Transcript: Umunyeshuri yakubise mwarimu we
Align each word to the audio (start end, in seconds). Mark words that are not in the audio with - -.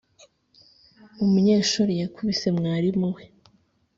Umunyeshuri 1.23 1.93
yakubise 2.01 2.47
mwarimu 2.57 3.07
we 3.15 3.23